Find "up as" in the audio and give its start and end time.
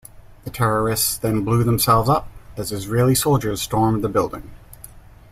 2.09-2.71